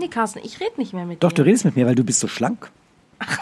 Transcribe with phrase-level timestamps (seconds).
[0.00, 1.36] Nee, Carsten, ich rede nicht mehr mit Doch, dir.
[1.36, 2.70] du redest mit mir, weil du bist so schlank.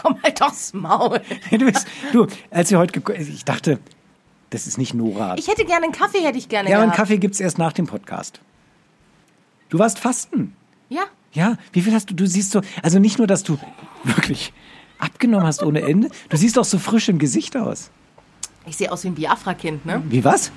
[0.01, 1.21] Komm halt aufs Maul.
[1.51, 3.79] Du, bist, du als wir heute ich dachte,
[4.49, 5.35] das ist nicht Nora.
[5.37, 6.91] Ich hätte gerne einen Kaffee, hätte ich gerne ja, aber einen.
[6.91, 8.41] Kaffee gibt's erst nach dem Podcast.
[9.69, 10.53] Du warst fasten.
[10.89, 12.13] Ja, Ja, wie viel hast du?
[12.13, 13.57] Du siehst so, also nicht nur, dass du
[14.03, 14.51] wirklich
[14.97, 17.89] abgenommen hast ohne Ende, du siehst auch so frisch im Gesicht aus.
[18.65, 20.03] ich sehe aus wie ein Biafra-Kind, ne?
[20.09, 20.51] Wie was?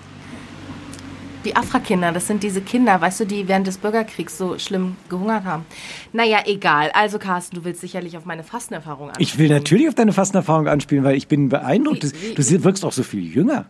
[1.42, 5.64] Biafra-Kinder, das sind diese Kinder, weißt du, die während des Bürgerkriegs so schlimm gehungert haben.
[6.12, 6.90] Naja, egal.
[6.94, 9.16] Also, Carsten, du willst sicherlich auf meine Fastenerfahrung an.
[9.18, 12.02] Ich will natürlich auf deine Fastenerfahrung anspielen, weil ich bin beeindruckt.
[12.04, 13.66] Wie- wie- Du wirkst auch so viel jünger.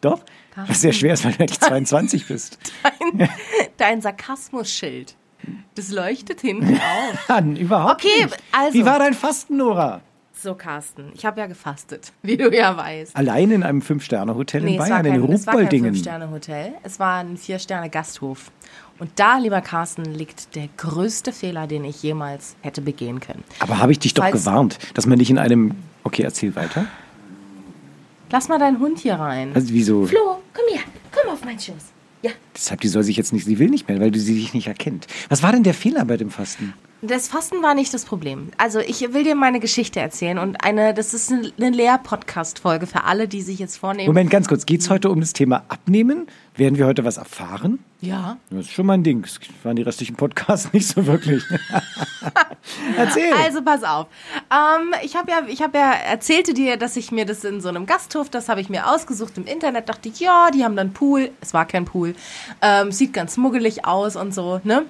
[0.00, 0.20] Doch?
[0.66, 2.58] Was sehr schwer ist, weil du eigentlich 22 bist.
[2.82, 3.28] Dein,
[3.76, 5.16] dein Sarkasmus-Schild.
[5.74, 7.28] Das leuchtet hinten auf.
[7.28, 8.36] Mann, überhaupt Okay, nicht.
[8.52, 10.00] also- Wie war dein Fasten, Nora?
[10.42, 13.14] So, Carsten, ich habe ja gefastet, wie du ja weißt.
[13.14, 15.94] Allein in einem Fünf-Sterne-Hotel in es war Bayern, in kein, es war kein Ruhpoldingen.
[15.94, 16.72] Fünf-Sterne-Hotel.
[16.82, 18.50] Es war ein Vier-Sterne-Gasthof.
[18.98, 23.44] Und da, lieber Carsten, liegt der größte Fehler, den ich jemals hätte begehen können.
[23.60, 25.76] Aber habe ich dich doch Falls- gewarnt, dass man nicht in einem...
[26.02, 26.86] Okay, erzähl weiter.
[28.30, 29.52] Lass mal deinen Hund hier rein.
[29.54, 30.06] Also wieso?
[30.06, 30.82] Flo, komm her,
[31.12, 31.92] komm auf meinen Schoß.
[32.22, 32.32] Ja.
[32.56, 34.66] Deshalb, die soll sich jetzt nicht, sie will nicht mehr, weil du sie dich nicht
[34.66, 35.06] erkennt.
[35.28, 36.74] Was war denn der Fehler bei dem Fasten?
[37.04, 38.52] Das Fasten war nicht das Problem.
[38.58, 43.26] Also ich will dir meine Geschichte erzählen und eine, das ist eine, Lehr-Podcast-Folge für alle,
[43.26, 44.06] die sich jetzt vornehmen.
[44.06, 44.66] Moment, ganz kurz.
[44.66, 46.28] Geht's heute um das Thema Abnehmen?
[46.54, 47.80] Werden wir heute was erfahren?
[48.00, 48.36] Ja.
[48.50, 49.22] Das ist schon mein Ding.
[49.22, 51.42] Das waren die restlichen Podcasts nicht so wirklich.
[52.96, 53.32] Erzähl.
[53.32, 54.06] Also pass auf.
[54.52, 57.68] Ähm, ich habe ja, ich habe ja erzählte dir, dass ich mir das in so
[57.68, 59.88] einem Gasthof, das habe ich mir ausgesucht im Internet.
[59.88, 61.32] Dachte ich, ja, die haben dann Pool.
[61.40, 62.14] Es war kein Pool.
[62.60, 64.84] Ähm, sieht ganz muggelig aus und so, ne?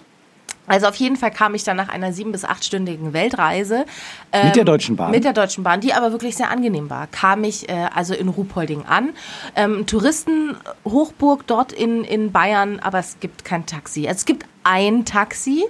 [0.73, 3.85] Also auf jeden Fall kam ich dann nach einer sieben- bis achtstündigen Weltreise.
[4.33, 5.11] ähm, Mit der Deutschen Bahn?
[5.11, 7.07] Mit der Deutschen Bahn, die aber wirklich sehr angenehm war.
[7.09, 9.11] Kam ich äh, also in Ruhpolding an.
[9.55, 14.07] Ähm, Touristenhochburg dort in, in Bayern, aber es gibt kein Taxi.
[14.07, 15.65] Also es gibt ein Taxi.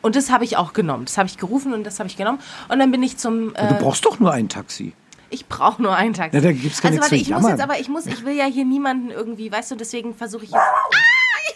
[0.00, 1.06] Und das habe ich auch genommen.
[1.06, 2.38] Das habe ich gerufen und das habe ich genommen.
[2.68, 3.52] Und dann bin ich zum.
[3.52, 4.92] du Äh, brauchst doch nur ein Taxi.
[5.30, 6.36] ich brauche nur ein Taxi.
[6.36, 8.44] Ja, da gibt's gar also warte, ich muss jetzt aber, ich muss, ich will ja
[8.46, 10.60] hier niemanden irgendwie, weißt du, deswegen versuche ich jetzt.
[10.60, 10.88] Ah,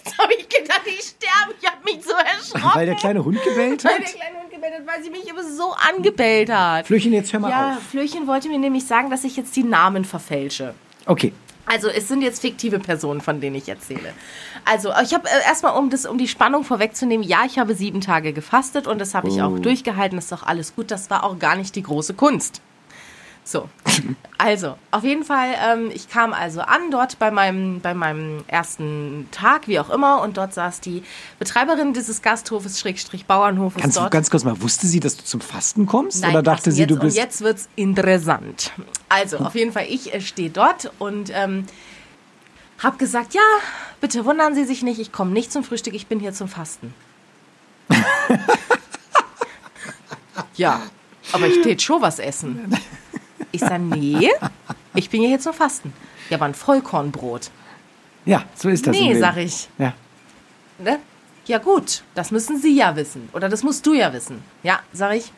[0.04, 1.54] jetzt habe ich gedacht, ich sterbe.
[1.60, 2.70] Ich habe mich so erschrocken.
[2.78, 4.00] Weil der kleine Hund gebellt Weil hat?
[4.00, 6.86] der kleine Hund gebellt hat, weil sie mich immer so angebellt hat.
[6.86, 7.82] Flöchen, jetzt hör mal Ja, auf.
[7.82, 10.74] Flöchen wollte mir nämlich sagen, dass ich jetzt die Namen verfälsche.
[11.06, 11.32] Okay.
[11.64, 14.12] Also es sind jetzt fiktive Personen, von denen ich erzähle.
[14.64, 18.00] Also ich habe äh, erstmal, um das, um die Spannung vorwegzunehmen, ja, ich habe sieben
[18.00, 20.16] Tage gefastet und das habe ich auch durchgehalten.
[20.16, 20.90] Das ist doch alles gut.
[20.90, 22.60] Das war auch gar nicht die große Kunst.
[23.44, 23.68] So,
[24.38, 29.26] also auf jeden Fall, ähm, ich kam also an dort bei meinem, bei meinem ersten
[29.32, 31.02] Tag, wie auch immer, und dort saß die
[31.40, 34.12] Betreiberin dieses Gasthofes, Schrägstrich Bauernhofes Kannst du dort.
[34.12, 36.22] ganz kurz mal, wusste sie, dass du zum Fasten kommst?
[36.22, 37.16] Nein, oder dachte Carsten, sie, jetzt, du bist.
[37.16, 38.72] Und jetzt wird's interessant.
[39.08, 41.66] Also, auf jeden Fall, ich äh, stehe dort und ähm,
[42.78, 43.40] habe gesagt, ja,
[44.00, 46.94] bitte wundern Sie sich nicht, ich komme nicht zum Frühstück, ich bin hier zum Fasten.
[50.54, 50.82] ja,
[51.32, 52.76] aber ich tät schon was essen.
[53.52, 54.30] Ich sage, nee,
[54.94, 55.92] ich bin hier zum Fasten.
[56.30, 57.50] Ja, aber ein Vollkornbrot.
[58.24, 58.96] ja, so ist das.
[58.96, 59.68] Nee, sag ich.
[59.78, 59.92] Ja.
[60.78, 60.98] Ne?
[61.46, 63.28] Ja gut, das müssen Sie ja wissen.
[63.32, 64.42] Oder das musst du ja wissen.
[64.62, 65.32] Ja, sag ich.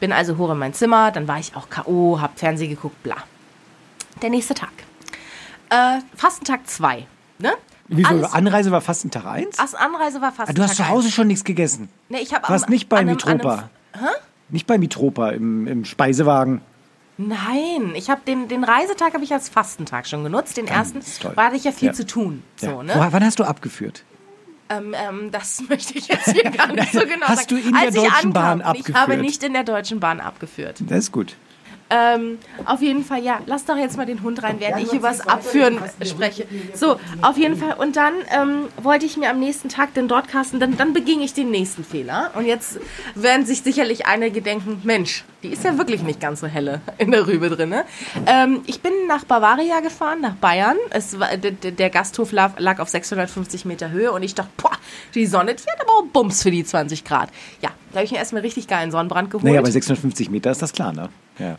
[0.00, 3.16] Bin also hoch in mein Zimmer, dann war ich auch K.O., hab Fernsehen geguckt, bla.
[4.22, 4.72] Der nächste Tag.
[5.70, 7.06] Äh, Fastentag 2.
[7.38, 7.52] Ne?
[7.88, 8.08] Wieso?
[8.10, 9.58] Alles- Anreise war Fastentag 1?
[9.58, 11.88] As Anreise war Ah, Fastentag du hast zu Hause schon nichts gegessen.
[12.10, 13.70] Nee, ich hab Du warst am- nicht bei Mitropa.
[13.92, 14.08] einem-
[14.50, 16.60] Nicht bei Mitropa im, im Speisewagen.
[17.18, 20.56] Nein, ich habe den, den Reisetag habe ich als Fastentag schon genutzt.
[20.56, 21.00] Den ersten
[21.36, 21.92] hatte ich ja viel Ja.
[21.94, 22.42] zu tun.
[22.56, 22.82] So, Ja.
[22.82, 22.92] ne?
[22.94, 24.04] Wo, wann hast du abgeführt?
[24.68, 27.62] Ähm, ähm, das möchte ich jetzt hier gar nicht so genau Hast sagen.
[27.62, 28.98] du in der Als ich Deutschen Bahn ankam, Ich abgeführt?
[28.98, 30.76] habe nicht in der Deutschen Bahn abgeführt.
[30.86, 31.36] Das ist gut.
[31.88, 35.06] Ähm, auf jeden Fall, ja, lass doch jetzt mal den Hund rein, während ich über
[35.08, 36.44] das Abführen spreche.
[36.74, 37.74] So, auf jeden Fall.
[37.74, 41.20] Und dann ähm, wollte ich mir am nächsten Tag den dort casten, dann, dann beging
[41.20, 42.32] ich den nächsten Fehler.
[42.34, 42.80] Und jetzt
[43.14, 47.10] werden sich sicherlich einige denken, Mensch, die ist ja wirklich nicht ganz so helle in
[47.10, 47.70] der Rübe drin.
[47.70, 47.84] Ne?
[48.26, 50.76] Ähm, ich bin nach Bavaria gefahren, nach Bayern.
[50.90, 54.72] Es war, der, Gasthof lag, auf 650 Meter Höhe und ich dachte, boah,
[55.14, 57.30] die Sonne, hat aber auch Bums für die 20 Grad.
[57.60, 59.44] Ja, da habe ich mir erstmal richtig geilen Sonnenbrand geholt.
[59.44, 61.08] Naja, bei 650 Meter ist das klar, ne?
[61.38, 61.58] Ja.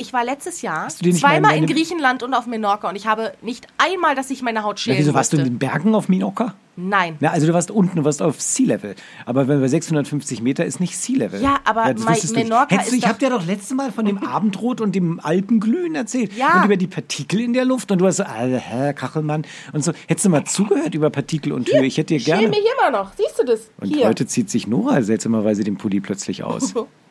[0.00, 3.66] Ich war letztes Jahr du zweimal in Griechenland und auf Menorca und ich habe nicht
[3.78, 5.52] einmal, dass ich meine Haut Ja, schälen wieso warst du in musste.
[5.52, 6.54] den Bergen auf Minorca?
[6.80, 7.16] Nein.
[7.18, 8.94] Na, also du warst unten, du warst auf Sea Level.
[9.26, 11.42] Aber wenn wir 650 Meter ist nicht Sea Level.
[11.42, 12.32] Ja, aber du nicht.
[12.32, 15.96] Menorca du, ist Ich habe dir doch letztes Mal von dem Abendrot und dem Alpenglühen
[15.96, 16.32] erzählt.
[16.36, 16.58] Ja.
[16.58, 17.90] Und über die Partikel in der Luft.
[17.90, 19.44] Und du hast so, äh, Herr Kachelmann.
[19.72, 19.92] Und so.
[20.06, 21.84] Hättest du mal zugehört über Partikel und Höhe?
[21.84, 22.42] Ich hätte dir gerne.
[22.42, 23.10] Schäme mich immer noch.
[23.16, 23.70] Siehst du das?
[23.80, 24.06] Und Hier.
[24.06, 26.74] heute zieht sich Nora seltsamerweise den Pulli plötzlich aus.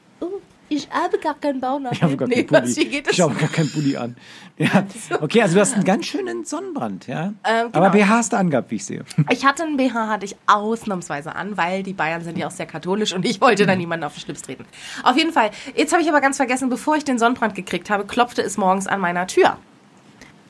[0.78, 3.04] Ich habe gar keinen Bauch Ich habe gar nee, keinen Pulli.
[3.10, 4.16] Ich habe gar keinen Pulli an.
[4.58, 4.86] Ja.
[5.22, 7.34] Okay, also du hast einen ganz schönen Sonnenbrand, ja?
[7.44, 8.06] Ähm, Aber genau.
[8.06, 9.04] BH hast du angehabt, wie ich sehe.
[9.32, 12.66] Ich hatte einen BH, hatte ich ausnahmsweise an, weil die Bayern sind ja auch sehr
[12.68, 13.80] katholisch und ich wollte da Mhm.
[13.80, 14.66] niemanden auf den Schlips treten.
[15.04, 15.52] Auf jeden Fall.
[15.76, 18.88] Jetzt habe ich aber ganz vergessen, bevor ich den Sonnenbrand gekriegt habe, klopfte es morgens
[18.88, 19.58] an meiner Tür.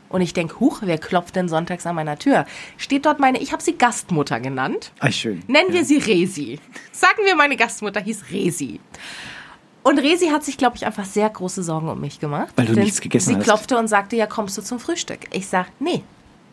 [0.09, 2.45] Und ich denke, huch, wer klopft denn sonntags an meiner Tür?
[2.77, 4.91] Steht dort meine, ich habe sie Gastmutter genannt.
[4.99, 5.43] Ah, schön.
[5.47, 6.59] Nennen wir sie Resi.
[6.93, 8.79] Sagen wir, meine Gastmutter hieß Resi.
[9.87, 12.49] Und Resi hat sich, glaube ich, einfach sehr große Sorgen um mich gemacht.
[12.57, 13.43] Weil du nichts gegessen sie hast.
[13.45, 15.19] klopfte und sagte, ja, kommst du zum Frühstück?
[15.31, 16.03] Ich sag, nee,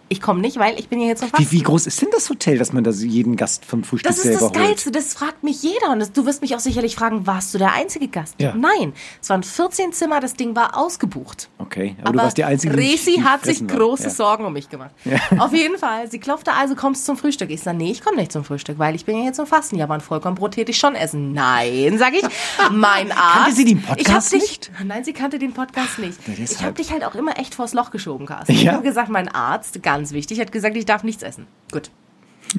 [0.09, 1.51] ich komme nicht, weil ich bin ja jetzt zum Fasten.
[1.51, 4.25] Wie, wie groß ist denn das Hotel, dass man da jeden Gast vom Frühstück Das
[4.25, 4.55] ist das holt?
[4.55, 5.91] Geilste, das fragt mich jeder.
[5.91, 8.35] Und das, du wirst mich auch sicherlich fragen, warst du der einzige Gast?
[8.39, 8.55] Ja.
[8.55, 8.93] Nein,
[9.23, 11.49] es waren 14 Zimmer, das Ding war ausgebucht.
[11.59, 14.11] Okay, aber, du warst die Einzige, Resi hat sich große Ja.
[14.11, 14.91] Sorgen um mich gemacht.
[15.39, 16.11] Auf jeden Fall.
[16.11, 17.51] Sie klopfte also, kommst zum Frühstück.
[17.51, 19.77] Ich sage, nee, ich komme nicht zum Frühstück, weil ich bin ja jetzt zum Fasten.
[19.77, 21.33] Ja, aber ein Vollkornbrot hätte ich schon essen.
[21.33, 22.25] Nein, sage ich.
[22.71, 23.57] Mein Arzt.
[23.57, 24.71] sie den Podcast dich, nicht?
[24.85, 26.19] Nein, sie kannte den Podcast nicht.
[26.27, 28.53] Na, Ich habe dich halt auch immer echt vors Loch geschoben, Carsten.
[28.53, 28.73] Ich Ja.
[28.75, 31.47] habe gesagt, mein Arzt, ganz wichtig, hat gesagt, ich darf nichts essen.
[31.71, 31.91] Gut.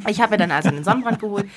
[0.08, 1.50] Ich habe mir dann also den Sonnenbrand geholt.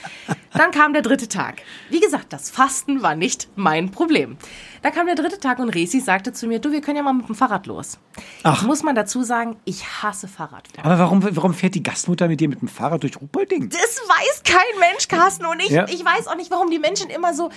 [0.52, 1.62] Dann kam der dritte Tag.
[1.88, 4.36] Wie gesagt, das Fasten war nicht mein Problem.
[4.82, 7.12] Dann kam der dritte Tag und Resi sagte zu mir, du, wir können ja mal
[7.12, 7.98] mit dem Fahrrad los.
[8.42, 8.62] Ach.
[8.62, 10.84] Muss man dazu sagen, ich hasse Fahrradfahren.
[10.90, 13.68] Aber warum, warum fährt die Gastmutter mit dir mit dem Fahrrad durch Ruhpolding?
[13.70, 15.46] Das weiß kein Mensch, Carsten.
[15.46, 15.86] Und ich, Ja.
[15.88, 17.50] ich weiß auch nicht, warum die Menschen immer so.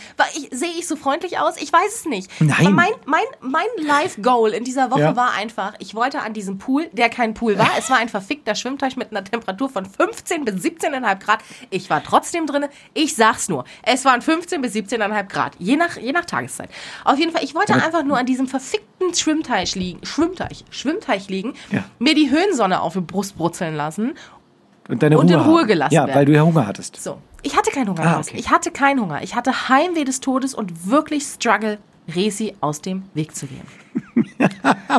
[0.51, 1.55] sehe ich so freundlich aus?
[1.61, 2.29] Ich weiß es nicht.
[2.39, 2.55] Nein.
[2.59, 5.15] Aber Mein, mein, mein Life-Goal in dieser Woche Ja.
[5.15, 7.69] war einfach, ich wollte an diesem Pool, der kein Pool war.
[7.77, 11.39] Es war ein verfickter Schwimmteich mit einer Temperatur von 15 bis 17,5 Grad.
[11.69, 12.69] Ich war trotzdem drinne.
[12.93, 13.65] Ich sag's nur.
[13.83, 15.53] Es waren 15 bis 17,5 Grad.
[15.59, 16.69] Je nach, je nach Tageszeit.
[17.03, 20.05] Auf jeden Fall, ich wollte einfach nur an diesem verfickten Schwimmteich liegen.
[20.05, 20.65] Schwimmteich.
[20.69, 21.53] Schwimmteich liegen.
[21.71, 21.83] Ja.
[21.99, 24.13] Mir die Höhensonne auf die Brust brutzeln lassen.
[24.89, 26.15] Und deine Und Ruhe in Ruhe gelassen Ja, werden.
[26.15, 26.97] weil du ja Hunger hattest.
[27.01, 28.03] So, ich hatte keinen Hunger.
[28.05, 28.35] Ah, okay.
[28.37, 29.21] Ich hatte keinen Hunger.
[29.23, 31.77] Ich hatte Heimweh des Todes und wirklich Struggle,
[32.13, 33.61] Resi aus dem Weg zu gehen.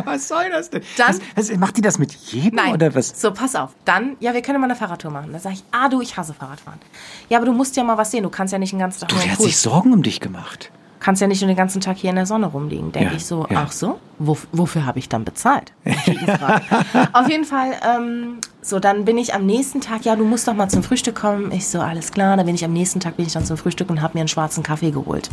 [0.05, 0.83] was soll das denn?
[0.97, 2.75] Dann- was, was, macht die das mit jedem Nein.
[2.75, 3.21] oder was?
[3.21, 3.71] So, pass auf.
[3.85, 5.33] Dann, ja, wir können mal eine Fahrradtour machen.
[5.33, 6.81] Da sage ich, ah, du, ich hasse Fahrradfahren.
[7.29, 8.23] Ja, aber du musst ja mal was sehen.
[8.23, 9.47] Du kannst ja nicht den ganzen Tag Du, der hat Pool.
[9.47, 10.71] sich Sorgen um dich gemacht.
[11.03, 12.93] Kannst ja nicht nur den ganzen Tag hier in der Sonne rumliegen.
[12.93, 13.65] Denke Ja, ich so, ja.
[13.67, 15.73] ach so, wo, wofür habe ich dann bezahlt?
[17.13, 20.55] Auf jeden Fall, ähm, so, dann bin ich am nächsten Tag, ja, du musst doch
[20.55, 21.51] mal zum Frühstück kommen.
[21.53, 22.37] Ich so, alles klar.
[22.37, 24.29] Dann bin ich am nächsten Tag, bin ich dann zum Frühstück und habe mir einen
[24.29, 25.29] schwarzen Kaffee geholt.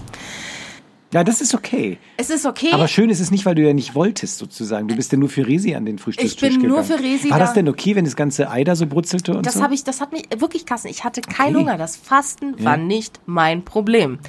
[1.11, 1.97] Ja, das ist okay.
[2.17, 2.69] Es ist okay.
[2.71, 4.87] Aber schön ist es nicht, weil du ja nicht wolltest, sozusagen.
[4.87, 6.69] Du bist ja nur für Resi an den Frühstückstisch Ich bin gegangen.
[6.69, 7.55] nur für Resi War das da.
[7.55, 9.63] denn okay, wenn das ganze Ei da so brutzelte und Das so?
[9.63, 10.87] habe ich, das hat mich wirklich Kassen.
[10.87, 11.65] Ich hatte keinen Okay.
[11.65, 11.77] Hunger.
[11.79, 14.19] Das Fasten war nicht mein Problem.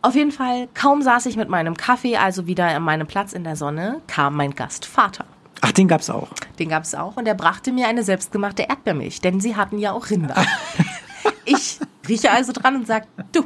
[0.00, 3.42] Auf jeden Fall, kaum saß ich mit meinem Kaffee, also wieder an meinem Platz in
[3.42, 5.24] der Sonne, kam mein Gastvater.
[5.60, 6.28] Ach, den gab's auch.
[6.58, 9.92] Den gab es auch und er brachte mir eine selbstgemachte Erdbeermilch, denn sie hatten ja
[9.92, 10.36] auch Rinder.
[11.44, 13.42] ich rieche also dran und sage, du,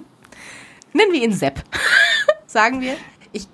[0.92, 1.62] nennen wir ihn Sepp.
[2.46, 2.96] Sagen wir.
[3.32, 3.48] Ich,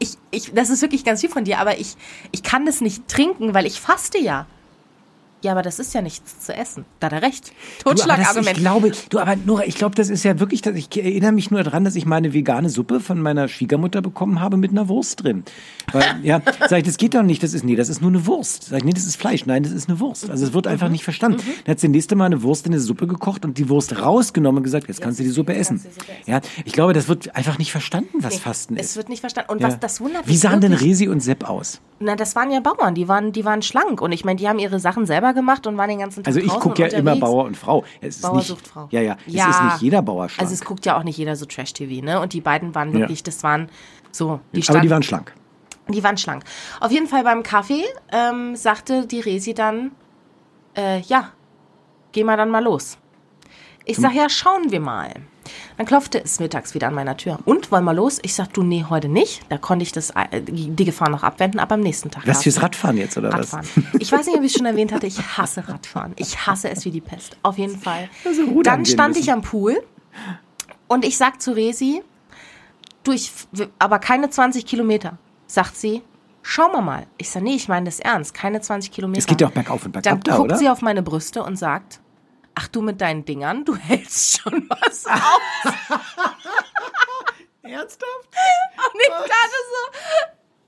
[0.00, 1.96] ich, ich, das ist wirklich ganz viel von dir, aber ich,
[2.32, 4.46] ich kann das nicht trinken, weil ich faste ja.
[5.42, 6.84] Ja, aber das ist ja nichts zu essen.
[6.98, 7.52] Da hat er recht.
[7.84, 8.48] Das, Totschlagargument.
[8.58, 11.50] ich glaube, du, aber Nora, ich glaube, das ist ja wirklich, dass ich erinnere mich
[11.50, 14.88] nur daran, dass ich mal eine vegane Suppe von meiner Schwiegermutter bekommen habe mit einer
[14.88, 15.44] Wurst drin.
[15.92, 18.26] Weil, ja, sag ich, das geht doch nicht, das ist, nee, das ist nur eine
[18.26, 18.64] Wurst.
[18.64, 19.46] Sag ich, nee, das ist Fleisch.
[19.46, 20.28] Nein, das ist eine Wurst.
[20.28, 20.92] Also es wird einfach Mhm.
[20.92, 21.40] nicht verstanden.
[21.64, 24.58] Dann hat sie nächste Mal eine Wurst in eine Suppe gekocht und die Wurst rausgenommen
[24.58, 25.76] und gesagt, jetzt kannst du die Suppe essen.
[25.78, 26.30] die Suppe essen.
[26.30, 28.96] Ja, ich glaube, das wird einfach nicht verstanden, was Fasten es ist.
[28.96, 29.50] wird nicht verstanden.
[29.52, 29.68] Und Ja.
[29.68, 31.80] was das wundert Wie sahen denn wirklich- Resi und Sepp aus?
[32.02, 34.00] Na, das waren ja Bauern, die waren, die waren schlank.
[34.00, 36.40] Und ich meine, die haben ihre Sachen selber gemacht und waren den ganzen Tag Also
[36.40, 37.20] ich gucke ja und immer unterwegs.
[37.20, 37.84] Bauer und Frau.
[38.00, 38.88] Es ist Bauer nicht, sucht Frau.
[38.90, 39.16] Ja, ja.
[39.26, 39.48] Es Ja.
[39.50, 40.40] ist nicht jeder Bauer schlank.
[40.48, 42.20] Also es guckt ja auch nicht jeder so Trash-TV, ne?
[42.20, 43.00] Und die beiden waren Ja.
[43.00, 43.68] wirklich, das waren
[44.12, 45.34] so, die aber standen, die waren schlank.
[45.88, 46.44] die waren schlank.
[46.80, 49.92] Auf jeden Fall beim Kaffee ähm, sagte die Resi dann,
[50.76, 51.30] äh, ja,
[52.12, 52.96] geh mal dann mal los.
[53.84, 55.12] Ich sag, ja, schauen wir mal.
[55.76, 57.38] Dann klopfte es mittags wieder an meiner Tür.
[57.44, 58.18] Und, wollen wir los?
[58.22, 59.42] Ich sag, du, nee, heute nicht.
[59.48, 62.26] Da konnte ich das, äh, die Gefahr noch abwenden, aber am nächsten Tag.
[62.26, 63.66] Was fürs Radfahren jetzt, oder Radfahren.
[63.74, 64.00] was?
[64.00, 66.12] Ich weiß nicht, ob ich es schon erwähnt hatte, ich hasse Radfahren.
[66.16, 67.36] Ich hasse es wie die Pest.
[67.42, 68.08] Auf jeden Fall.
[68.24, 69.22] Also Dann stand müssen.
[69.22, 69.82] ich am Pool
[70.88, 72.02] und ich sag zu Resi,
[73.04, 73.32] du, ich,
[73.78, 75.18] aber keine 20 Kilometer.
[75.46, 76.02] Sagt sie,
[76.42, 77.06] schau mal mal.
[77.18, 79.18] Ich sag, nee, ich meine das ernst, keine 20 Kilometer.
[79.18, 80.58] Es geht ja auch bergauf und bergab Dann da, guckt oder?
[80.58, 82.00] sie auf meine Brüste und sagt,
[82.60, 85.40] ach du mit deinen Dingern, du hältst schon was auf.
[87.62, 88.28] Ernsthaft?
[88.92, 89.82] Und ich dachte so,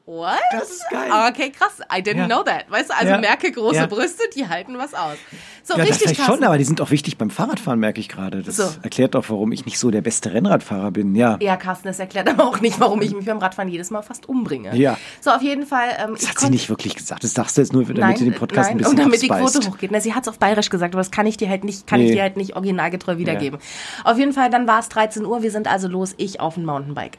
[0.07, 0.39] what?
[0.53, 1.11] Das ist geil.
[1.31, 1.81] Okay, krass.
[1.95, 2.27] I didn't Ja.
[2.27, 2.65] know that.
[2.69, 3.19] Weißt du, also Ja.
[3.19, 3.87] merke große Ja.
[3.87, 5.17] Brüste, die halten was aus.
[5.63, 6.35] So, Ja, das richtig vielleicht Carsten.
[6.37, 8.43] schon, aber die sind auch wichtig beim Fahrradfahren, merke ich gerade.
[8.43, 8.65] Das So.
[8.83, 11.15] erklärt auch, warum ich nicht so der beste Rennradfahrer bin.
[11.15, 11.37] Ja.
[11.41, 14.29] Ja, Carsten, das erklärt aber auch nicht, warum ich mich beim Radfahren jedes Mal fast
[14.29, 14.75] umbringe.
[14.77, 14.97] Ja.
[15.21, 15.89] So, auf jeden Fall.
[16.03, 17.23] Ähm, Das ich hat sie nicht wirklich gesagt.
[17.23, 19.23] Das sagst du jetzt nur, damit nein, du den Podcast nein, ein bisschen und damit
[19.23, 19.55] die abspeist.
[19.55, 19.91] Quote hochgeht.
[19.93, 22.01] Na, sie hat es auf Bayerisch gesagt, aber das kann ich dir halt nicht, kann
[22.01, 22.17] ich Nee.
[22.17, 23.61] dir halt nicht originalgetreu wiedergeben.
[24.05, 26.65] Auf jeden Fall, dann war es 13 Uhr, wir sind also los, ich auf dem
[26.65, 27.19] Mountainbike.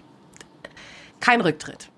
[1.21, 1.89] Kein Rücktritt.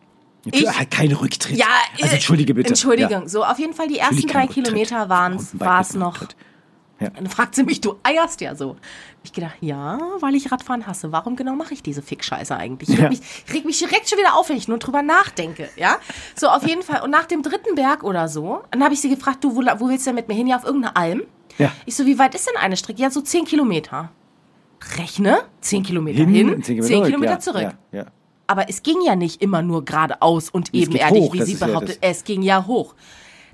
[0.51, 1.57] Ich- Ah, kein Rücktritt.
[1.57, 1.65] Ja,
[2.01, 2.69] also äh, entschuldige bitte.
[2.69, 3.23] Entschuldigung.
[3.23, 3.27] Ja.
[3.27, 4.65] So, auf jeden Fall die ersten drei Rücktritt.
[4.65, 6.17] Kilometer waren es noch.
[6.99, 7.09] Ja.
[7.09, 8.77] Dann fragt sie mich, du eierst ja so.
[9.23, 11.11] Ich gedacht, ja, weil ich Radfahren hasse.
[11.11, 12.87] Warum genau mache ich diese Fickscheiße eigentlich?
[12.87, 13.07] Ich Ja.
[13.07, 13.21] reg, mich,
[13.53, 15.67] reg mich direkt schon wieder auf, wenn ich nur drüber nachdenke.
[15.75, 15.97] Ja,
[16.35, 17.01] so auf jeden Fall.
[17.01, 19.89] Und nach dem dritten Berg oder so, dann habe ich sie gefragt, du, wo, wo
[19.89, 20.47] willst du denn mit mir hin?
[20.47, 21.23] Ja, auf irgendeine Alm.
[21.57, 21.71] Ja.
[21.85, 23.01] Ich so, wie weit ist denn eine Strecke?
[23.01, 24.09] Ja, so zehn Kilometer.
[24.97, 27.61] Rechne, zehn Kilometer hin, zehn Kilometer, ja, zurück.
[27.61, 28.05] Ja, ja.
[28.47, 31.61] Aber es ging ja nicht immer nur geradeaus und Es ebenerdig, hoch, wie sie ist
[31.61, 31.97] ja behauptet.
[32.01, 32.93] es ging ja hoch.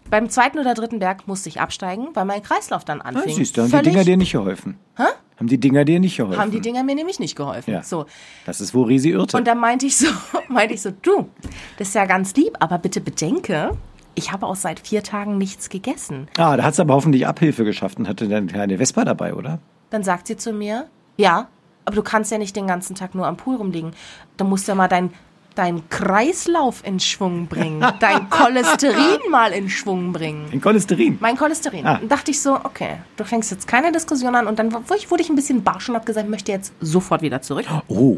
[0.10, 3.36] Beim zweiten oder dritten Berg musste ich absteigen, weil mein Kreislauf dann Ja, anfing.
[3.36, 4.78] siehst du, haben die Dinger dir nicht geholfen.
[4.98, 5.04] Hä?
[5.38, 6.40] Haben die Dinger dir nicht geholfen.
[6.40, 7.72] haben die Dinger mir nämlich nicht geholfen.
[7.74, 7.84] Ja.
[7.84, 8.06] So.
[8.46, 9.38] Das ist, wo Risi irrte.
[9.38, 10.08] Und dann meinte ich so,
[10.50, 11.30] meinte ich so, du,
[11.78, 13.78] das ist ja ganz lieb, aber bitte bedenke,
[14.16, 16.28] ich habe auch seit vier Tagen nichts gegessen.
[16.38, 19.60] ah, da hat sie aber hoffentlich Abhilfe geschafft und hatte dann eine Vespa dabei, oder?
[19.90, 21.48] Dann sagt sie zu mir, ja,
[21.92, 23.92] aber du kannst ja nicht den ganzen Tag nur am Pool rumliegen.
[24.38, 25.12] Du musst ja mal dein,
[25.56, 30.48] dein Kreislauf in Schwung bringen, dein Cholesterin mal in Schwung bringen.
[30.54, 31.18] In Cholesterin.
[31.20, 31.86] Mein Cholesterin.
[31.86, 31.98] Ah.
[31.98, 35.30] Dann dachte ich so, okay, du fängst jetzt keine Diskussion an und dann wurde ich,
[35.30, 37.66] ein bisschen barsch und habe gesagt, ich möchte jetzt sofort wieder zurück.
[37.90, 38.18] Oh,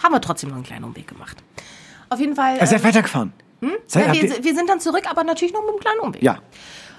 [0.00, 1.42] Haben wir trotzdem noch einen kleinen Umweg gemacht.
[2.10, 2.60] Auf jeden Fall.
[2.60, 3.32] also ähm, seid weitergefahren.
[3.88, 6.22] Seid, ja, habt wir, wir sind dann zurück, aber natürlich noch mit einem kleinen Umweg.
[6.22, 6.38] ja.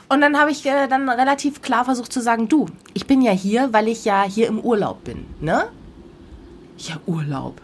[0.08, 3.32] Und dann habe ich äh, dann relativ klar versucht zu sagen, du, ich bin ja
[3.32, 5.70] hier, weil ich ja hier im Urlaub bin, ne?
[6.78, 7.62] Ja, Urlaub.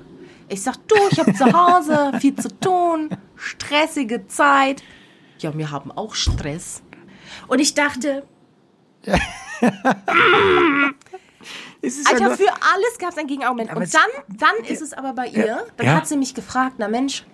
[0.50, 4.84] Ich sag, du, ich habe zu Hause viel zu tun, stressige Zeit.
[5.40, 6.82] Ja, wir haben auch Stress.
[7.48, 8.24] Und ich dachte,
[9.06, 9.16] ja
[12.12, 13.74] Alter, nur- für alles gab es ein Gegenargument.
[13.76, 15.96] Und dann, dann ist es aber bei ihr, dann Ja.
[15.96, 17.26] hat sie mich gefragt, na Mensch,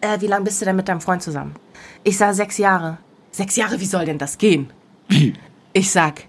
[0.00, 1.54] äh, wie lange bist du denn mit deinem Freund zusammen?
[2.02, 2.98] Ich sag, sechs Jahre.
[3.30, 4.70] Sechs Jahre, wie soll denn das gehen?
[5.08, 5.34] Wie?
[5.72, 6.24] Ich sag,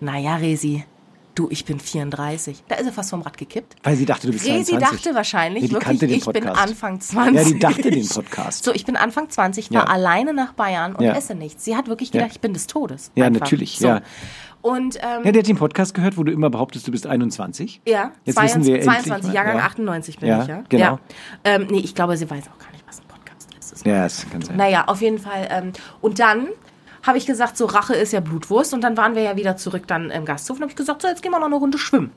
[0.00, 0.84] naja, Resi,
[1.34, 2.64] du, ich bin 34.
[2.68, 3.76] Da ist er fast vom Rad gekippt.
[3.82, 4.78] Weil sie dachte, du bist Resi 22.
[5.02, 6.46] dachte wahrscheinlich Nee, wirklich, ich bin.
[6.48, 7.34] Anfang 20.
[7.36, 8.64] Ja, die dachte den Podcast.
[8.64, 9.80] So, ich bin Anfang 20, Ja.
[9.80, 11.12] war alleine nach Bayern und Ja.
[11.14, 11.64] esse nichts.
[11.64, 12.34] Sie hat wirklich gedacht, Ja.
[12.34, 13.10] ich bin des Todes.
[13.14, 13.40] Ja, Einfach.
[13.40, 13.88] natürlich, So.
[13.88, 14.00] ja.
[14.62, 17.82] Und ähm, Ja, der hat den Podcast gehört, wo du immer behauptest, du bist 21.
[17.86, 19.64] Ja, Jetzt 22, wissen wir endlich 22 mal, Jahrgang ja.
[19.64, 20.64] 98 bin Ja, ich, ja.
[20.68, 20.84] genau.
[20.84, 20.98] Ja.
[21.44, 23.84] Ähm, nee, ich glaube, sie weiß auch gar nicht, was ein Podcast ist.
[23.84, 24.56] Ja, das kann sein.
[24.56, 25.48] Naja, auf jeden Fall.
[25.50, 26.48] Ähm, und dann
[27.06, 28.74] habe ich gesagt, so Rache ist ja Blutwurst.
[28.74, 30.56] Und dann waren wir ja wieder zurück dann im Gasthof.
[30.56, 32.10] Und habe ich gesagt, so jetzt gehen wir noch eine Runde schwimmen.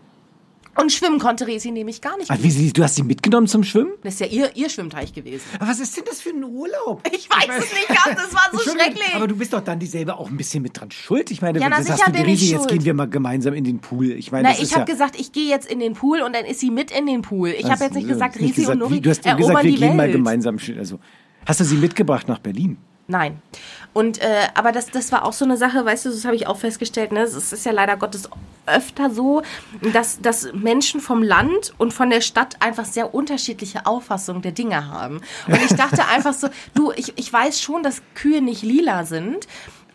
[0.79, 2.29] Und schwimmen konnte Resi nämlich gar nicht.
[2.29, 3.93] Ah, wie, sie- du hast sie mitgenommen zum Schwimmen?
[4.03, 5.41] Das ist ja ihr, ihr Schwimmteich gewesen.
[5.59, 7.01] Aber was ist denn das für ein Urlaub?
[7.11, 9.15] Ich weiß es nicht, Gast, das war so Entschuldigung, schrecklich.
[9.15, 11.31] Aber du bist doch dann dieselbe auch ein bisschen mit dran schuld.
[11.31, 12.73] Ich meine, Ja, na das sicher hast du bin die ich Risi, jetzt schuld.
[12.73, 14.11] gehen wir mal gemeinsam in den Pool.
[14.11, 16.21] Ich meine, Na, das ich ist habe ja, gesagt, ich gehe jetzt in den Pool
[16.21, 17.49] und dann ist sie mit in den Pool.
[17.49, 19.63] Ich habe Also, jetzt nicht äh, gesagt, gesagt, und Nori wie, Du hast erobern gesagt,
[19.63, 20.11] wir die gehen mal Welt.
[20.13, 20.59] gemeinsam.
[20.59, 20.99] schön- Also,
[21.47, 22.77] hast du sie mitgebracht nach Berlin?
[23.07, 23.41] Nein.
[23.93, 26.45] Und äh, aber das, das war auch so eine Sache, weißt du, das habe ich
[26.45, 27.21] auch festgestellt, ne?
[27.21, 28.29] Es ist ja leider Gottes
[28.65, 29.41] öfter so,
[29.93, 34.89] dass, dass Menschen vom Land und von der Stadt einfach sehr unterschiedliche Auffassungen der Dinge
[34.89, 35.21] haben.
[35.47, 39.47] Und ich dachte einfach so, du, ich, ich weiß schon, dass Kühe nicht lila sind.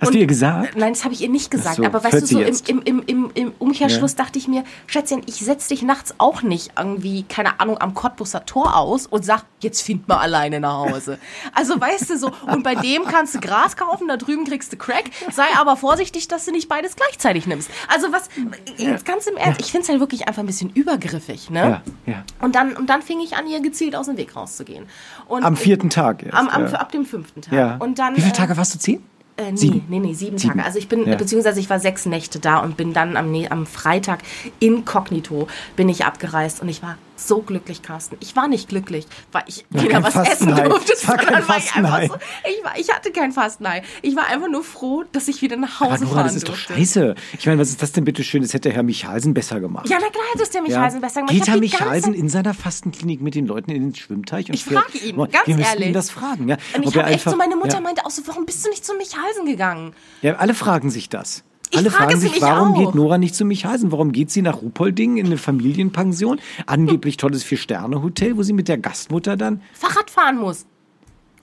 [0.03, 0.77] Hast Und- du ihr gesagt?
[0.77, 1.77] Nein, das habe ich ihr nicht gesagt.
[1.77, 2.69] so, aber weißt du, so im, jetzt.
[2.69, 4.25] im, im, im, Umkehrschluss Ja.
[4.25, 8.45] dachte ich mir, Schätzchen, ich setze dich nachts auch nicht irgendwie, keine Ahnung, am Cottbusser
[8.45, 11.19] Tor aus und sag, jetzt find mal alleine nach Hause.
[11.55, 14.77] Also weißt du so, und bei dem kannst du Gras kaufen, da drüben kriegst du
[14.77, 17.71] Crack, sei aber vorsichtig, dass du nicht beides gleichzeitig nimmst.
[17.87, 18.29] Also was,
[18.77, 21.81] jetzt ganz im Ernst, ich finde es halt wirklich einfach ein bisschen übergriffig, ne?
[22.07, 22.25] Ja, ja.
[22.41, 24.87] Und dann, und dann fing ich an, ihr gezielt aus dem Weg rauszugehen.
[25.29, 26.35] Und Am vierten Tag erst.
[26.37, 26.73] am, am, ja.
[26.79, 27.53] ab dem fünften Tag.
[27.53, 27.77] ja.
[27.77, 28.79] Und dann, Wie viele äh, Tage warst du?
[28.81, 29.03] Zehn?
[29.37, 29.85] Äh, nee, Sieben.
[29.89, 30.55] nee, nee, sieben, Sieben.
[30.55, 30.65] Tage.
[30.65, 31.17] Also ich bin, Ja.
[31.17, 34.21] beziehungsweise ich war sechs Nächte da und bin dann am, am Freitag
[34.61, 38.17] inkognito bin ich abgereist und ich war so glücklich, Carsten.
[38.21, 41.75] Ich war nicht glücklich, weil ich War weder was essen durfte, war sondern war ich
[41.75, 42.15] einfach so,
[42.49, 43.83] ich, war, ich hatte kein Fastenei.
[44.03, 46.45] Ich war einfach nur froh, dass ich wieder nach Aber Hause Nora, fahren das ist
[46.49, 46.75] doch durfte.
[46.75, 47.15] scheiße.
[47.39, 48.43] Ich meine, was ist das denn bitte schön?
[48.43, 49.89] Das hätte Herr Michalsen besser gemacht.
[49.89, 50.69] Ja, na klar hätte es der Ja.
[50.69, 51.33] Michalsen besser gemacht.
[51.35, 54.49] Geht Herr die Michalsen in seiner Fastenklinik mit den Leuten in den Schwimmteich?
[54.49, 55.89] Und Ich frage ihn, ganz Wir müssen ehrlich.
[55.89, 56.49] ihn das fragen.
[56.49, 56.57] Ja?
[56.77, 57.81] Und ich habe echt so, meine Mutter ja.
[57.81, 59.95] meinte auch so, warum bist du nicht zu Michalsen gegangen?
[60.23, 61.45] Ja, alle fragen sich das.
[61.75, 62.79] Alle frage fragen sich, warum auch.
[62.79, 63.93] geht Nora nicht zu Michalsen?
[63.93, 66.39] Warum geht sie nach Ruhpolding in eine Familienpension?
[66.67, 69.61] Angeblich tolles Vier-Sterne-Hotel, wo sie mit der Gastmutter dann.
[69.73, 70.67] Fahrrad fahren muss.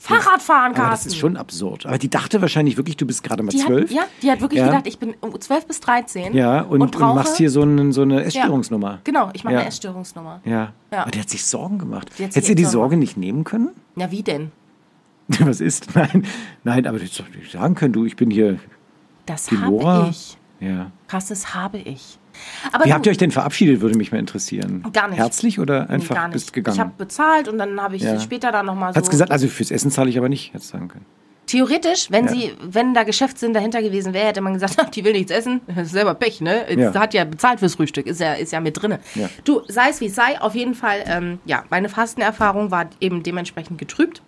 [0.01, 1.07] Fahrrad fahren, Aber das Carsten.
[1.09, 1.85] ist schon absurd.
[1.85, 3.89] Aber die dachte wahrscheinlich wirklich, du bist gerade mal die zwölf.
[3.89, 4.67] Hat, ja, die hat wirklich Ja.
[4.67, 6.33] gedacht, ich bin um 12 bis 13.
[6.33, 8.99] Ja, und, und, brauche, machst hier so, einen, so eine Essstörungsnummer.
[9.03, 9.59] Genau, ich mache Ja.
[9.59, 10.39] eine Essstörungsnummer.
[10.45, 10.71] Ja.
[10.93, 11.01] Ja.
[11.01, 12.11] Aber der hat sich Sorgen gemacht.
[12.17, 13.69] Die Hättest du die Sorgen Sorge nicht nehmen können?
[13.95, 14.51] Na, wie denn?
[15.41, 15.93] Was ist?
[15.95, 16.23] Nein,
[16.63, 18.57] nein, aber du hättest doch nicht sagen können, du, ich bin hier
[19.29, 20.37] Das habe ich.
[20.59, 20.91] Ja.
[21.07, 22.17] Carsten, das habe ich.
[22.71, 24.83] Aber Wie du- habt ihr euch denn verabschiedet, würde mich mal interessieren.
[24.93, 25.17] Gar nicht.
[25.19, 26.33] Herzlich oder Nee, einfach gar nicht.
[26.33, 26.75] bist gegangen?
[26.75, 28.19] Ich habe bezahlt und dann habe ich Ja.
[28.19, 28.97] später dann nochmal so.
[28.97, 31.05] Hat's gesagt, also fürs Essen zahle ich aber nicht, hätte sagen können.
[31.47, 32.31] Theoretisch, wenn Ja.
[32.31, 35.61] sie, wenn da Geschäftssinn dahinter gewesen wäre, hätte man gesagt, ach, die will nichts essen,
[35.67, 36.65] das ist selber Pech, ne?
[36.77, 36.93] Ja.
[36.93, 38.99] hat ja bezahlt fürs Frühstück, ist ja, ist ja mit drinne.
[39.15, 39.29] Ja.
[39.45, 43.23] Du, sei es wie es sei, auf jeden Fall, ähm, ja, meine Fastenerfahrung war eben
[43.23, 44.21] dementsprechend getrübt.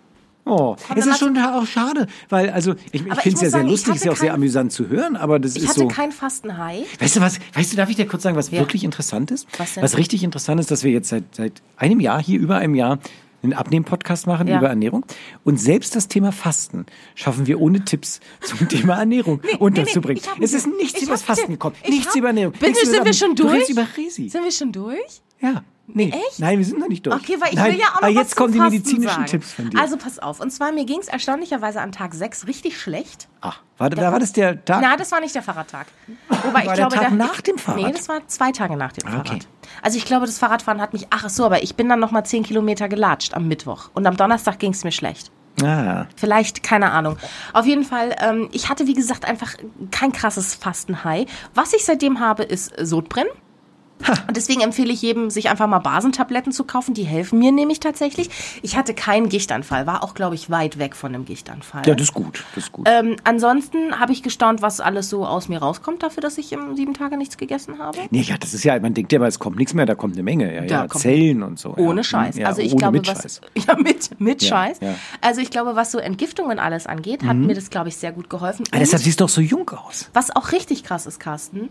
[0.44, 3.50] Oh, es ist schon auch schade, weil also ich, ich ich finde es ja sehr
[3.50, 5.62] sagen, ich lustig, ist hatte ja auch sehr kein- amüsant zu hören, aber das Ich
[5.62, 5.88] ist hatte so.
[5.88, 6.84] kein Fastenhai.
[6.98, 7.38] Weißt du was?
[7.54, 8.58] Weißt du, darf ich dir kurz sagen, was Ja.
[8.58, 9.46] wirklich interessant ist?
[9.58, 9.84] Was denn?
[9.84, 12.98] richtig interessant ist, dass wir jetzt seit seit einem Jahr hier über einem Jahr
[13.44, 14.58] einen Abnehmen-Podcast machen Ja.
[14.58, 15.04] über Ernährung
[15.44, 20.22] und selbst das Thema Fasten schaffen wir ohne Tipps zum Thema Ernährung unterzubringen.
[20.24, 22.54] ich hab es ist nichts ich über das Fasten gekommen, Ich nichts hab- über Ernährung.
[22.58, 23.70] Bitte, sind wir schon Du redest durch?
[23.70, 24.28] über Resi.
[24.28, 25.22] Sind wir schon durch?
[25.40, 25.62] Ja.
[25.94, 26.10] Nee.
[26.28, 26.38] echt?
[26.38, 27.14] Nein, wir sind noch nicht durch.
[27.16, 29.26] Okay, weil ich Nein, will ja auch noch aber jetzt kommen die medizinischen sagen.
[29.26, 29.78] Tipps von dir.
[29.80, 33.28] Also pass auf, und zwar mir ging es erstaunlicherweise an Tag 6 richtig schlecht.
[33.40, 34.80] Ach, war, da war das der Tag.
[34.82, 35.86] Na, das war nicht der Fahrradtag.
[36.28, 37.82] Wobei ich War der glaube, Tag der, nach dem Fahrrad?
[37.82, 39.28] Nee, das war zwei Tage nach dem Ah, okay.
[39.28, 39.48] Fahrrad.
[39.82, 42.42] Also ich glaube, das Fahrradfahren hat mich, ach so, aber ich bin dann nochmal 10
[42.44, 43.90] Kilometer gelatscht am Mittwoch.
[43.94, 45.30] Und am Donnerstag ging es mir schlecht.
[45.62, 47.18] Ah, Vielleicht, keine Ahnung.
[47.52, 49.54] Auf jeden Fall, ähm, ich hatte, wie gesagt, einfach
[49.90, 51.26] kein krasses Fastenhai.
[51.54, 53.30] Was ich seitdem habe, ist Sodbrennen.
[54.28, 56.94] Und deswegen empfehle ich jedem, sich einfach mal Basentabletten zu kaufen.
[56.94, 58.30] Die helfen mir nämlich tatsächlich.
[58.62, 61.82] Ich hatte keinen Gichtanfall, war auch, glaube ich, weit weg von einem Gichtanfall.
[61.86, 62.44] ja, das ist gut.
[62.54, 62.88] Das ist gut.
[62.88, 66.76] ähm, ansonsten habe ich gestaunt, was alles so aus mir rauskommt, dafür, dass ich ähm,
[66.76, 67.98] sieben Tage nichts gegessen habe.
[68.10, 70.14] Nee, ja, das ist ja, man denkt ja, aber es kommt nichts mehr, da kommt
[70.14, 70.54] eine Menge.
[70.54, 71.74] Ja, ja, Zellen und so.
[71.76, 72.04] Ohne ja.
[72.04, 72.38] Scheiß.
[72.40, 73.40] Also ich ohne glaube, mit was Scheiß.
[73.66, 74.78] ja mit mit Scheiß.
[75.20, 78.28] Also ich glaube, was so Entgiftungen alles angeht, hat mir das glaube ich sehr gut
[78.30, 78.64] geholfen.
[78.70, 80.10] Ah, deshalb Und siehst du doch so jung aus.
[80.12, 81.70] was auch richtig krass ist, Carsten,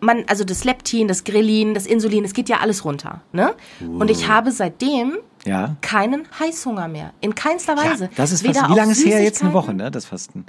[0.00, 3.54] man also das Leptin, das Grelin, das Insulin, es geht ja alles runter, ne?
[3.80, 5.76] Und ich habe seitdem Ja.
[5.80, 8.04] keinen Heißhunger mehr, in keinster Weise.
[8.04, 9.22] Ja, das ist Weder fast, wie lange ist her?
[9.22, 9.90] Jetzt eine Woche, ne?
[9.90, 10.46] Das Fasten.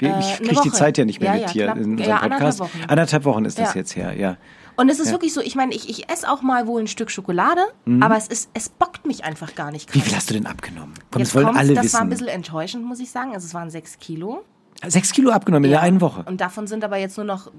[0.00, 0.72] Äh, ich eine kriege die.
[0.72, 1.76] Zeit ja nicht mehr Ja, mit ja, hier knapp.
[1.78, 2.60] in unserem Ja, anderthalb Podcast.
[2.60, 2.84] Wochen.
[2.88, 3.80] Anderthalb Wochen ist das Ja.
[3.80, 4.36] jetzt her, ja.
[4.74, 7.10] Und es ist wirklich so, ich meine, ich, ich esse auch mal wohl ein Stück
[7.10, 7.60] Schokolade,
[8.00, 9.90] aber es ist, es bockt mich einfach gar nicht.
[9.90, 9.94] Mhm.
[9.94, 10.08] Wie krass.
[10.08, 10.94] viel hast du denn abgenommen?
[11.10, 11.94] Komm, Jetzt das wollen alle das wissen.
[11.94, 13.34] war ein bisschen enttäuschend, muss ich sagen.
[13.34, 14.44] Also es waren sechs Kilo.
[14.88, 16.24] Sechs Kilo abgenommen in der einen Woche.
[16.26, 17.52] Und davon sind aber jetzt nur noch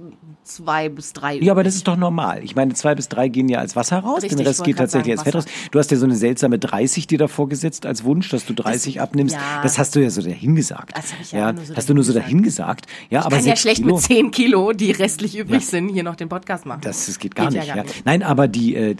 [0.44, 1.36] zwei bis drei.
[1.38, 2.44] Ja, aber das ist doch normal.
[2.44, 4.78] Ich meine, zwei bis drei gehen ja als Wasser raus, Richtig, den Rest ich geht
[4.78, 5.70] tatsächlich sagen, als Fett raus.
[5.72, 9.00] Du hast ja so eine seltsame 30 dir davor gesetzt als Wunsch, dass du 30
[9.00, 9.36] abnimmst.
[9.36, 9.62] ja.
[9.64, 10.98] Das hast du ja so dahingesagt.
[10.98, 12.88] Das hab ich ja nur so hast du nur so dahingesagt.
[13.10, 16.16] Ja, aber kann ja schlecht Kilo, mit zehn Kilo, die restlich übrig sind, hier noch
[16.16, 16.82] den Podcast machen.
[16.84, 17.68] Das, das geht gar Geht ja nicht.
[17.70, 17.84] gar ja.
[17.84, 18.06] nicht.
[18.06, 18.96] Nein, aber die äh,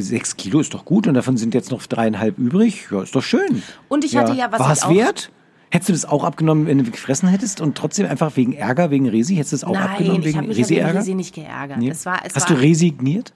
[0.00, 2.86] sechs Kilo ist doch gut und davon sind jetzt noch dreieinhalb übrig.
[2.90, 3.62] Ja, ist doch schön.
[3.88, 5.30] Und ich hatte ja, was War ich es auch- wert?
[5.70, 9.08] Hättest du das auch abgenommen, wenn du gefressen hättest und trotzdem einfach wegen Ärger, wegen
[9.08, 10.98] Resi, hättest du das auch Nein, abgenommen ich wegen habe mich ja wegen Resi-Ärger?
[11.00, 11.78] Resi nicht geärgert.
[11.78, 11.90] Nee?
[11.90, 13.32] Es war, es Hast war, du resigniert?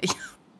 [0.00, 0.12] Ich,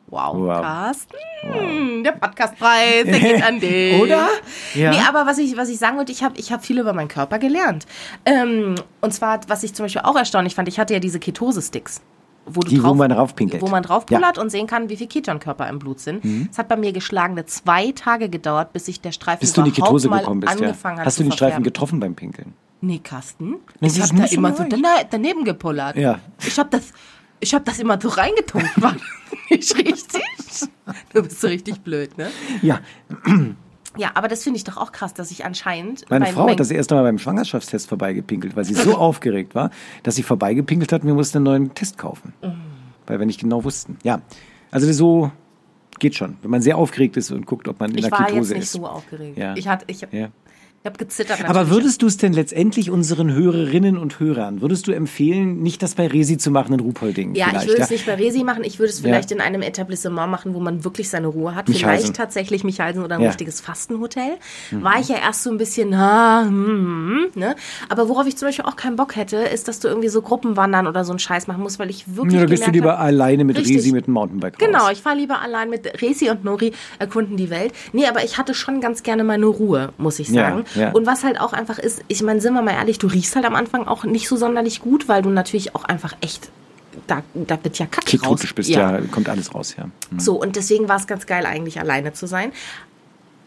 [0.07, 0.61] wow, Wow.
[0.61, 4.01] Carsten, der Podcastpreis, der geht an dich.
[4.01, 4.27] Oder?
[4.75, 4.91] Ja.
[4.91, 7.07] Nee, aber was ich, was ich sagen wollte, ich habe ich hab viel über meinen
[7.07, 7.85] Körper gelernt.
[8.25, 12.01] Ähm, und zwar, was ich zum Beispiel auch erstaunlich fand, ich hatte ja diese Ketose-Sticks.
[12.45, 13.61] Wo, du Die, wo drauf, man draufpinkelt.
[13.61, 14.19] Wo man drauf Ja.
[14.19, 14.41] Mhm.
[14.41, 16.23] und sehen kann, wie viel Ketonkörper im Blut sind.
[16.51, 19.65] Es hat bei mir geschlagene zwei Tage gedauert, bis sich der Streifen Bis du in
[19.65, 20.67] die Ketose mal gekommen bist, ja.
[20.67, 21.63] angefangen hat Hast du den Streifen verfärben.
[21.63, 22.53] getroffen beim Pinkeln?
[22.81, 23.55] Nee, Carsten.
[23.79, 24.73] Das ich habe da so immer so leicht.
[24.73, 25.95] dana- daneben gepullert.
[25.95, 26.19] Ja.
[26.45, 26.91] Ich habe das,
[27.39, 28.69] ich hab das immer so reingetunkt.
[28.81, 28.95] War
[29.49, 30.21] nicht richtig?
[31.13, 32.29] Du bist so richtig blöd, ne?
[32.61, 32.79] Ja,
[33.97, 36.09] Ja, aber das finde ich doch auch krass, dass ich anscheinend.
[36.09, 39.69] meine mein- Frau hat das erste Mal beim Schwangerschaftstest vorbeigepinkelt, weil sie so aufgeregt war,
[40.03, 42.33] dass sie vorbeigepinkelt hat und wir mussten einen neuen Test kaufen.
[43.05, 43.97] Weil wir nicht genau wussten.
[44.03, 44.21] Ja,
[44.71, 45.31] also so
[45.99, 46.37] geht schon.
[46.41, 48.53] Wenn man sehr aufgeregt ist und guckt, ob man in Ich der war jetzt Ketose
[48.55, 48.71] nicht ist.
[48.73, 49.37] so aufgeregt.
[49.37, 49.55] Ja.
[49.55, 50.29] Ich, hatte, ich, Ja.
[50.83, 51.39] Ich habe gezittert.
[51.45, 51.71] Aber natürlich.
[51.71, 56.07] würdest du es denn letztendlich unseren Hörerinnen und Hörern, würdest du empfehlen, nicht das bei
[56.07, 57.35] Resi zu machen in Ruhpolding?
[57.35, 58.65] Ja, ich würde es nicht bei Resi machen.
[58.65, 59.37] Ich würde es vielleicht Ja.
[59.37, 61.69] in einem Etablissement machen, wo man wirklich seine Ruhe hat.
[61.69, 61.89] Michalsen.
[62.07, 63.27] Vielleicht tatsächlich Michalsen oder ein Ja.
[63.27, 63.31] Mhm.
[63.31, 64.33] richtiges Fastenhotel.
[64.71, 67.55] War ich ja erst so ein bisschen, ha, hm, hm, ne?
[67.87, 70.85] Aber worauf ich zum Beispiel auch keinen Bock hätte, ist, dass du irgendwie so Gruppenwandern
[70.87, 72.99] oder so einen Scheiß machen musst, weil ich wirklich Ja, da gehst du lieber hab-
[73.05, 73.77] alleine mit Richtig.
[73.77, 74.67] Resi mit dem Mountainbike raus.
[74.67, 77.71] Genau, ich fahre lieber allein mit Resi und Nori erkunden die Welt.
[77.93, 80.65] Nee, aber ich hatte schon ganz gerne meine Ruhe, muss ich Ja, sagen.
[80.75, 80.91] Ja.
[80.91, 83.45] Und was halt auch einfach ist, ich meine, sind wir mal ehrlich, du riechst halt
[83.45, 86.49] am Anfang auch nicht so sonderlich gut, weil du natürlich auch einfach echt,
[87.07, 88.41] da, da wird ja Kacke raus.
[88.55, 88.99] Bist, ja.
[89.11, 89.85] kommt alles raus, ja.
[89.85, 90.19] Mhm.
[90.19, 92.51] So, und deswegen war es ganz geil, eigentlich alleine zu sein.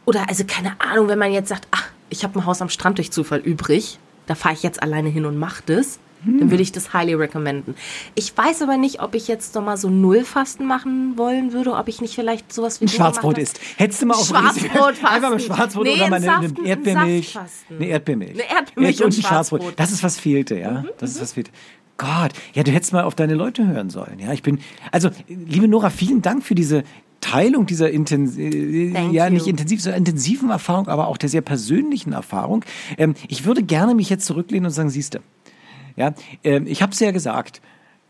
[0.05, 2.99] Oder also keine Ahnung, wenn man jetzt sagt, ach, ich habe ein Haus am Strand
[2.99, 6.41] durch Zufall übrig, da fahre ich jetzt alleine hin und mache das, Hm.
[6.41, 7.75] dann würde ich das highly recommenden.
[8.15, 12.01] Ich weiß aber nicht, ob ich jetzt nochmal so Nullfasten machen wollen würde, ob ich
[12.01, 13.61] nicht vielleicht sowas wie Ein Schwarzbrot isst.
[13.77, 15.07] Hättest du mal auf Schwarzbrotfasten.
[15.07, 17.39] Einfach mal Schwarzbrot Nee, oder mal ein eine, eine Saft- Erdbeermilch.
[17.71, 18.31] Eine Erdbeermilch.
[18.33, 19.61] Eine Erdbeermilch und und ein Schwarzbrot.
[19.61, 19.81] Schwarzbrot.
[19.81, 20.85] Das ist was fehlte, ja.
[20.99, 21.51] Das ist was fehlte.
[21.99, 24.19] Gott, ja, du hättest mal auf deine Leute hören sollen.
[24.19, 24.59] Ja, ich bin,
[24.93, 26.83] also, liebe Nora, vielen Dank für diese
[27.23, 29.33] Teilung dieser intens äh, Thank ja you.
[29.33, 32.65] nicht intensiv, sondern intensiven Erfahrung, aber auch der sehr persönlichen Erfahrung.
[32.99, 35.23] Ähm, ich würde gerne mich jetzt zurücklehnen und sagen, siehste,
[35.97, 37.61] ja, ähm, ich habe es ja gesagt.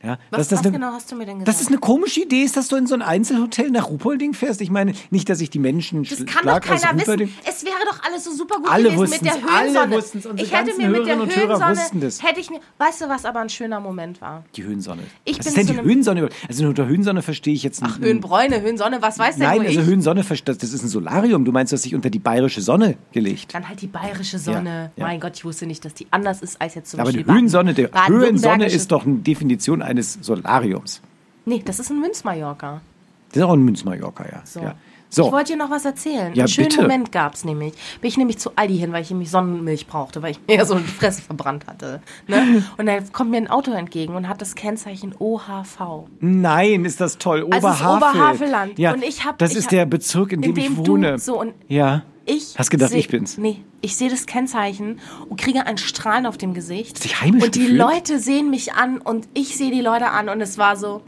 [0.03, 1.49] Ja, Was, das was eine, genau hast du mir denn gesagt?
[1.49, 4.61] dass es eine komische Idee ist, dass du in so ein Einzelhotel nach Ruhpolding fährst.
[4.61, 7.33] Ich meine, nicht, dass ich die Menschen das kann doch keiner wissen.
[7.49, 9.97] Es wäre doch alles so super gut Alle gewesen mit der wussten's, alle Höhensonne.
[9.97, 11.81] wussten's, unsere ich hätte mir mit der Höhensonne,
[12.21, 14.45] hätte ich mir, weißt du, was aber ein schöner Moment war?
[14.55, 15.03] Die Höhensonne.
[15.25, 16.29] Ich was bin ist denn die Höhensonne?
[16.47, 19.87] Also unter Höhensonne verstehe ich jetzt Ach, Höhenbräune, Höhensonne, was weiß denn Nein, also ich?
[19.87, 21.45] Höhensonne, das ist ein Solarium.
[21.45, 23.55] Du meinst, du hast dich unter die bayerische Sonne gelegt.
[23.55, 24.93] Dann halt die bayerische Sonne.
[24.97, 25.07] Ja, ja.
[25.09, 27.35] Mein Gott, ich wusste nicht, dass die anders ist als jetzt zum Aber die Beispiel
[27.35, 31.01] Höhensonne, der Baden- Höhensonne ist doch eine Definition eines Solariums.
[31.45, 32.81] Nee, das ist ein Münzmallorca.
[33.29, 34.43] Das ist auch ein Münzmallorca, ja.
[34.45, 34.61] So.
[34.61, 34.75] ja.
[35.09, 36.35] Ich So, wollte dir noch was erzählen.
[36.35, 36.83] Ja, Einen schönen bitte.
[36.83, 37.73] Moment gab es nämlich.
[38.01, 40.65] Bin ich nämlich zu Aldi hin, weil ich nämlich Sonnenmilch brauchte, weil ich mir ja
[40.65, 42.03] so eine Fresse verbrannt hatte.
[42.27, 42.65] Ne?
[42.77, 46.09] Und dann kommt mir ein Auto entgegen und hat das Kennzeichen OHV.
[46.21, 47.47] nein, ist das toll.
[47.51, 47.97] Also Oberhavel.
[47.97, 48.79] Oberhavelland.
[48.81, 50.79] Ja, Und ich hab- das ich ist hab- der Bezirk, in dem, in dem ich
[50.83, 51.19] du wohne.
[51.21, 52.03] so und ja.
[52.29, 53.39] Ich Hast gedacht, seh- ich bin's?
[53.39, 56.99] Nee, ich sehe das Kennzeichen und kriege ein Strahlen auf dem Gesicht.
[57.01, 57.79] Sich heimisch und die gefühlt?
[57.79, 61.03] Leute sehen mich an und ich sehe die Leute an und es war so.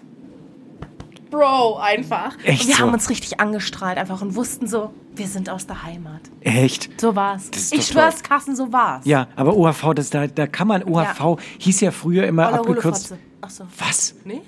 [1.30, 2.36] Bro, einfach.
[2.44, 2.82] Echt und wir so?
[2.82, 6.22] haben uns richtig angestrahlt einfach und wussten so, wir sind aus der Heimat.
[6.40, 6.88] Echt?
[7.00, 7.50] So war's.
[7.70, 9.04] Ich schwör's, Carsten, so war's.
[9.04, 13.14] Ja, aber OHV, das, da, da kann man, OHV hieß ja früher immer Olle abgekürzt.
[13.42, 13.64] Ach so.
[13.78, 14.14] Was?
[14.24, 14.40] Nee?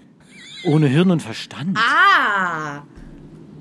[0.64, 1.76] Ohne Hirn und Verstand?
[1.76, 2.82] Ah!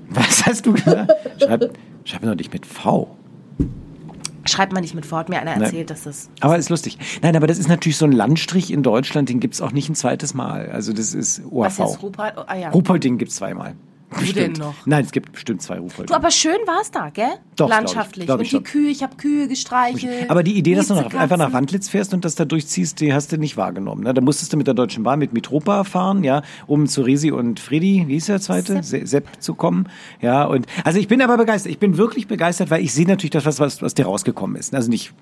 [0.08, 1.12] Was hast du gesagt?
[1.42, 1.72] Schreib,
[2.04, 3.16] schreib mir doch nicht mit V.
[4.46, 6.30] Schreibt man nicht mit Wort, mir einer erzählt, dass das.
[6.40, 6.98] Aber ist lustig.
[7.22, 9.94] Nein, aber das ist natürlich so ein Landstrich in Deutschland, den gibt's auch nicht ein
[9.94, 10.70] zweites Mal.
[10.70, 11.90] Also das ist Was OHV.
[11.90, 12.34] jetzt Ruppert?
[12.38, 12.70] Oh, ah ja.
[12.70, 13.74] Ruhpolding gibt's zweimal.
[14.18, 14.36] Bestimmt.
[14.36, 14.74] denn noch?
[14.86, 16.06] Nein, es gibt bestimmt zwei Ruhpolding.
[16.06, 17.26] Du, aber schön war's da, gell?
[17.56, 17.74] Doch, glaub ich.
[17.76, 18.26] Landschaftlich.
[18.26, 18.80] Glaub ich und die schon.
[18.82, 20.28] Kühe, ich habe Kühe gestreichelt.
[20.30, 23.14] Aber die Idee, dass du nach, einfach nach Wandlitz fährst und das da durchziehst, die
[23.14, 24.04] hast du nicht wahrgenommen.
[24.04, 24.14] Ne?
[24.14, 27.60] Da musstest du mit der Deutschen Bahn, mit Mitropa fahren, ja, um zu Resi und
[27.60, 28.82] Freddy, wie hieß der zweite?
[28.82, 28.84] Sepp.
[28.84, 29.88] Se Sepp zu kommen.
[30.20, 31.72] Ja, und also ich bin aber begeistert.
[31.72, 34.74] Ich bin wirklich begeistert, weil ich sehe natürlich das, was, was, was dir rausgekommen ist.
[34.74, 35.12] Also nicht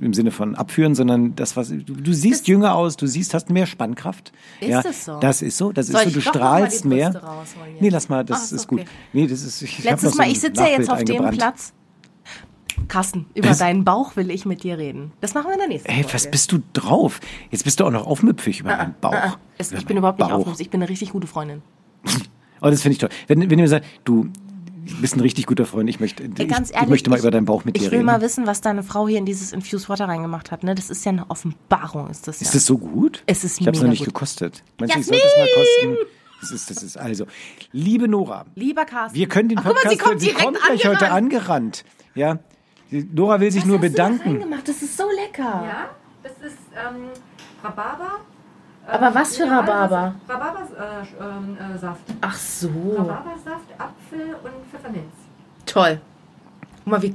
[0.00, 3.50] im Sinne von abführen, sondern das, was du, du siehst jünger aus, du siehst, hast
[3.50, 4.32] mehr Spannkraft.
[4.60, 5.18] Ist ja, es so?
[5.20, 7.20] Das ist so, das Soll ist so, du strahlst mehr.
[7.80, 8.80] Nee, lass mal, das Ach, ist ist gut.
[8.80, 8.88] okay.
[9.12, 11.28] Nee, das ist ich Letztes Mal, ich sitze ja jetzt auf dem.
[11.30, 11.72] Platz.
[12.86, 13.58] Carsten, über Was?
[13.58, 15.12] deinen Bauch will ich mit dir reden.
[15.20, 16.14] Das machen wir in der nächsten Ey, Folge.
[16.14, 17.20] was bist du drauf?
[17.50, 19.12] Jetzt bist du auch noch aufmüpfig über meinen Bauch.
[19.12, 19.36] Ah, ah.
[19.58, 20.38] Es, Über ich bin überhaupt nicht Bauch.
[20.38, 20.62] aufmerksam.
[20.62, 21.62] Ich bin eine richtig gute Freundin.
[22.60, 23.10] Oh, das finde ich toll.
[23.28, 24.30] Wenn, wenn ihr mir sagt, du
[25.00, 27.22] bist ein richtig guter Freund, ich möchte, Ey, ich, ganz ich ehrlich, möchte mal ich-
[27.22, 28.06] über deinen Bauch mit Ich dir will reden.
[28.06, 30.62] mal wissen, was deine Frau hier in dieses Infused Water reingemacht hat.
[30.64, 30.74] Ne?
[30.74, 32.46] Das ist ja eine Offenbarung, ist das ja.
[32.46, 33.22] ist das so gut?
[33.26, 34.08] Es ist ich habe es noch nicht gut.
[34.14, 34.62] gekostet.
[34.78, 36.08] Meinst du, ich sollte es mal kosten?
[36.40, 37.26] Das ist, das ist also.
[37.72, 39.16] Liebe Nora, Lieber Carsten.
[39.18, 41.84] wir können den Ach, guck mal, Podcast, sie kommt sie kommt gleich heute angerannt.
[42.14, 42.38] Ja.
[42.90, 44.28] Nora will sich nur Was hast du da bedanken.
[44.30, 44.68] reingemacht?
[44.68, 45.42] Das ist so lecker.
[45.66, 45.90] Ja,
[46.22, 47.08] das ist ähm,
[47.62, 48.20] Rhabarber.
[48.88, 50.14] Aber was für Rhabarber?
[50.28, 51.12] Rhabarbersaft.
[51.20, 51.86] Äh, ähm, äh.
[52.22, 52.68] Ach so.
[52.68, 55.12] Rhabarbersaft, Apfel und Pfefferminz.
[55.66, 56.00] Toll.
[56.84, 57.14] Guck mal, wie.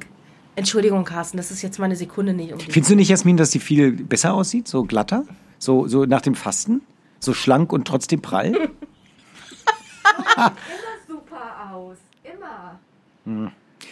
[0.55, 2.59] Entschuldigung, Carsten, das ist jetzt mal eine Sekunde nicht um.
[2.59, 4.67] Findest du nicht, Jasmin, dass sie viel besser aussieht?
[4.67, 5.25] So glatter?
[5.57, 6.81] So, so nach dem Fasten?
[7.19, 8.53] So schlank und trotzdem prall?
[10.35, 10.51] Immer
[11.07, 11.97] super aus.
[12.23, 12.79] Immer.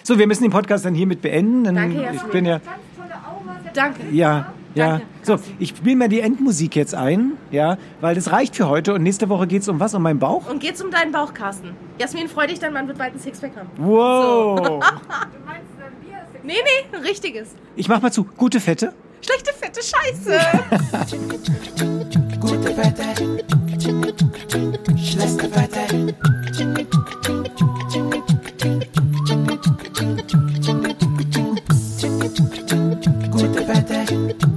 [0.04, 1.64] So, wir müssen den Podcast dann hiermit beenden.
[1.64, 2.32] Dann Danke, ich Jasmin.
[2.32, 2.60] bin ja.
[2.60, 3.60] Ganz tolle Aura.
[3.74, 4.10] Danke.
[4.12, 4.90] Ja, ja.
[5.00, 8.94] Danke, So, ich spiele mir die Endmusik jetzt ein, ja, weil das reicht für heute
[8.94, 9.94] und nächste Woche geht's um was?
[9.94, 10.50] Um meinen Bauch?
[10.50, 11.76] Und geht's um deinen Bauch, Carsten?
[12.00, 13.70] Jasmin, freu dich dann, man wird bald ein Sixpack haben.
[13.78, 14.60] Wow!
[14.62, 14.78] Du
[15.46, 16.18] meinst äh, Bier?
[16.34, 17.50] ist- Nee, nee, ein richtiges.
[17.76, 18.26] Ich mach mal zu.
[18.38, 18.94] Gute Fette.
[19.24, 20.40] Schlechte, fette Scheiße.
[22.40, 23.04] Gute Wette,
[24.98, 26.16] schlechte Wette.
[33.32, 34.51] Gute Wette.